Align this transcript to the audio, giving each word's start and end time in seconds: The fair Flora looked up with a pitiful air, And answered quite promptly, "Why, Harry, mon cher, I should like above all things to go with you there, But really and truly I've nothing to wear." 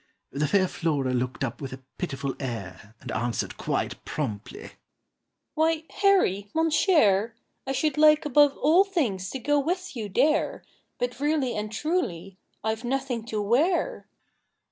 The 0.31 0.47
fair 0.47 0.67
Flora 0.67 1.13
looked 1.13 1.43
up 1.43 1.61
with 1.61 1.73
a 1.73 1.83
pitiful 1.99 2.33
air, 2.39 2.95
And 3.01 3.11
answered 3.11 3.55
quite 3.57 4.03
promptly, 4.03 4.71
"Why, 5.53 5.83
Harry, 5.97 6.49
mon 6.55 6.71
cher, 6.71 7.35
I 7.67 7.71
should 7.73 7.99
like 7.99 8.25
above 8.25 8.57
all 8.57 8.83
things 8.83 9.29
to 9.29 9.37
go 9.37 9.59
with 9.59 9.95
you 9.95 10.09
there, 10.09 10.63
But 10.97 11.19
really 11.19 11.55
and 11.55 11.71
truly 11.71 12.39
I've 12.63 12.83
nothing 12.83 13.25
to 13.27 13.43
wear." 13.43 14.07